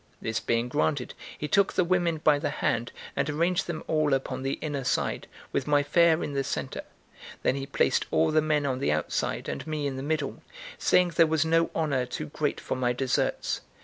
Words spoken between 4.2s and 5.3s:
the inner side,